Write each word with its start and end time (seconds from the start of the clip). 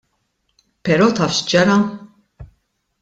Però 0.89 1.09
taf 1.19 1.35
x'ġara? 1.45 1.77